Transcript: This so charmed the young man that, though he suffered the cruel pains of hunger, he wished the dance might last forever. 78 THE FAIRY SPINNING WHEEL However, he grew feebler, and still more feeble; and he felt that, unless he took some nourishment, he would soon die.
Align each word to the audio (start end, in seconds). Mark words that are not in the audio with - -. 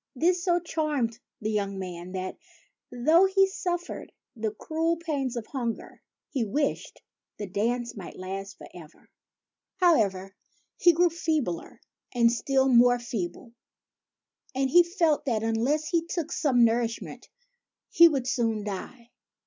This 0.15 0.43
so 0.43 0.57
charmed 0.59 1.19
the 1.41 1.51
young 1.51 1.77
man 1.77 2.13
that, 2.13 2.35
though 2.91 3.25
he 3.25 3.45
suffered 3.45 4.11
the 4.35 4.49
cruel 4.49 4.97
pains 4.97 5.35
of 5.37 5.45
hunger, 5.45 6.01
he 6.31 6.43
wished 6.43 7.03
the 7.37 7.45
dance 7.45 7.95
might 7.95 8.17
last 8.17 8.57
forever. 8.57 9.09
78 9.09 9.09
THE 9.09 9.09
FAIRY 9.09 9.29
SPINNING 9.29 9.61
WHEEL 9.61 9.99
However, 9.99 10.35
he 10.77 10.93
grew 10.93 11.09
feebler, 11.11 11.81
and 12.15 12.31
still 12.31 12.67
more 12.67 12.97
feeble; 12.97 13.53
and 14.55 14.69
he 14.71 14.81
felt 14.81 15.25
that, 15.25 15.43
unless 15.43 15.89
he 15.89 16.03
took 16.07 16.31
some 16.31 16.65
nourishment, 16.65 17.29
he 17.91 18.07
would 18.07 18.25
soon 18.25 18.63
die. 18.63 19.11